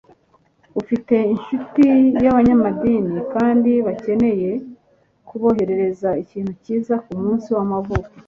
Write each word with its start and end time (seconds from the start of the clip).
ufite 0.81 1.15
inshuti 1.33 1.85
y'abanyamadini 2.23 3.17
kandi 3.33 3.71
bakeneye 3.87 4.51
kuboherereza 5.27 6.09
ikintu 6.23 6.51
cyiza 6.63 6.95
kumunsi 7.05 7.47
w'amavuko 7.55 8.11